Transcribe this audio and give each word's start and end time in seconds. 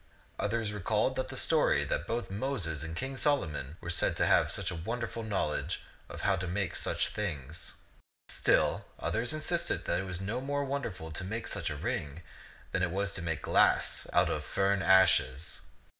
Others 0.39 0.73
recalled 0.73 1.15
the 1.15 1.37
story 1.37 1.83
that 1.83 2.07
both 2.07 2.31
Moses 2.31 2.81
and 2.81 2.95
King 2.95 3.17
Solomon 3.17 3.77
were 3.81 3.91
said 3.91 4.17
to 4.17 4.25
have 4.25 4.51
had 4.51 4.83
wonderful 4.83 5.21
knowledge 5.21 5.79
of 6.09 6.21
how 6.21 6.35
to 6.37 6.47
make 6.47 6.75
such 6.75 7.09
things. 7.09 7.75
Still 8.27 8.83
others 8.97 9.31
insisted 9.31 9.85
that 9.85 9.99
it 9.99 10.05
was 10.05 10.19
no 10.19 10.41
more 10.41 10.65
won 10.65 10.81
derful 10.81 11.11
to 11.11 11.23
make 11.23 11.45
such 11.47 11.69
a 11.69 11.75
ring 11.75 12.23
than 12.71 12.81
it 12.81 12.89
was 12.89 13.13
to 13.13 13.21
make 13.21 13.43
glass 13.43 14.07
out 14.11 14.31
of 14.31 14.43
fern 14.43 14.81
ashes. 14.81 15.61